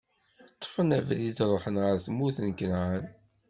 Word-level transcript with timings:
Ṭṭfen 0.53 0.89
abrid, 0.97 1.37
ṛuḥen 1.51 1.75
ɣer 1.83 1.95
tmurt 2.05 2.37
n 2.41 2.49
Kanɛan. 2.59 3.05